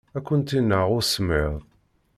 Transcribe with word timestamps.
Ad 0.17 0.23
kent-ineɣ 0.27 0.87
usemmiḍ. 0.99 1.53